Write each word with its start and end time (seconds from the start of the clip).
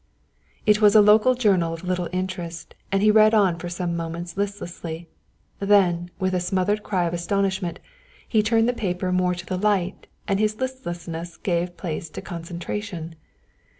It 0.65 0.81
was 0.81 0.95
a 0.95 0.99
local 1.01 1.35
journal 1.35 1.75
of 1.75 1.83
little 1.83 2.09
interest 2.11 2.73
and 2.91 3.03
he 3.03 3.11
read 3.11 3.35
on 3.35 3.59
for 3.59 3.69
some 3.69 3.95
moments 3.95 4.35
listlessly, 4.35 5.07
then 5.59 6.09
with 6.17 6.33
a 6.33 6.39
smothered 6.39 6.81
cry 6.81 7.05
of 7.05 7.13
astonishment 7.13 7.77
he 8.27 8.41
turned 8.41 8.67
the 8.67 8.73
paper 8.73 9.11
more 9.11 9.35
to 9.35 9.45
the 9.45 9.57
light 9.59 10.07
and 10.27 10.39
his 10.39 10.57
listlessness 10.59 11.37
gave 11.37 11.77
place 11.77 12.09
to 12.09 12.21
concentration. 12.23 13.13